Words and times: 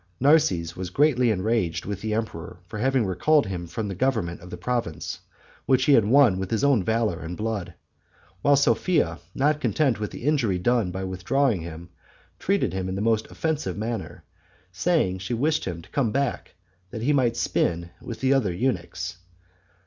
Narses 0.19 0.75
was 0.75 0.89
greatly 0.89 1.29
enraged 1.29 1.85
with 1.85 2.01
the 2.01 2.15
emperor, 2.15 2.57
for 2.65 2.79
having 2.79 3.05
recalled 3.05 3.45
him 3.45 3.67
from 3.67 3.87
the 3.87 3.93
government 3.93 4.41
of 4.41 4.49
the 4.49 4.57
province, 4.57 5.19
which 5.67 5.85
he 5.85 5.93
had 5.93 6.05
won 6.05 6.39
with 6.39 6.49
his 6.49 6.63
own 6.63 6.83
valor 6.83 7.19
and 7.19 7.37
blood; 7.37 7.75
while 8.41 8.55
Sophia, 8.55 9.19
not 9.35 9.61
content 9.61 9.99
with 9.99 10.09
the 10.09 10.23
injury 10.23 10.57
done 10.57 10.89
by 10.89 11.03
withdrawing 11.03 11.61
him, 11.61 11.89
treated 12.39 12.73
him 12.73 12.89
in 12.89 12.95
the 12.95 12.99
most 13.01 13.27
offensive 13.29 13.77
manner, 13.77 14.23
saying 14.71 15.19
she 15.19 15.35
wished 15.35 15.65
him 15.65 15.83
to 15.83 15.89
come 15.91 16.11
back 16.11 16.55
that 16.89 17.03
he 17.03 17.13
might 17.13 17.37
spin 17.37 17.91
with 18.01 18.21
the 18.21 18.33
other 18.33 18.51
eunuchs. 18.51 19.17